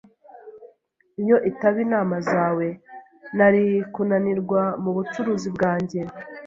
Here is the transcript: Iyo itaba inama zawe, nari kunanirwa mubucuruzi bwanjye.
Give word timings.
Iyo 1.21 1.37
itaba 1.49 1.77
inama 1.85 2.15
zawe, 2.29 2.67
nari 3.37 3.63
kunanirwa 3.93 4.61
mubucuruzi 4.83 5.49
bwanjye. 5.55 5.99